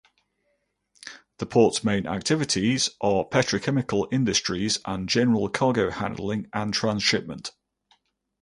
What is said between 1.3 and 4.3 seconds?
The port's main activities are petrochemical